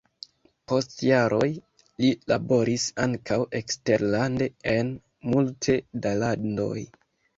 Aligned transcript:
Post 0.71 0.95
jaroj 1.07 1.49
li 2.05 2.09
laboris 2.31 2.87
ankaŭ 3.05 3.37
eksterlande 3.61 4.49
en 4.75 4.93
multe 5.35 5.81
da 6.07 6.19
landoj. 6.25 6.79